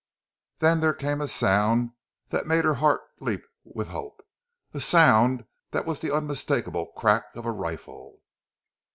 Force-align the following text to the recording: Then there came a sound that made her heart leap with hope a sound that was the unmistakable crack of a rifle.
Then 0.57 0.79
there 0.79 0.95
came 0.95 1.21
a 1.21 1.27
sound 1.27 1.91
that 2.29 2.47
made 2.47 2.65
her 2.65 2.73
heart 2.73 3.01
leap 3.19 3.43
with 3.63 3.89
hope 3.89 4.25
a 4.73 4.79
sound 4.79 5.45
that 5.69 5.85
was 5.85 5.99
the 5.99 6.11
unmistakable 6.11 6.87
crack 6.95 7.25
of 7.35 7.45
a 7.45 7.51
rifle. 7.51 8.19